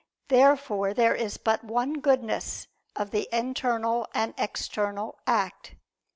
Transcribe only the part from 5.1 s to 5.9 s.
act.